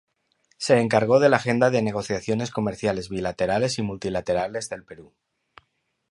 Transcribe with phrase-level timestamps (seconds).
[0.57, 5.13] Se encargó de la agenda de negociaciones comerciales bilaterales y multilaterales del Perú.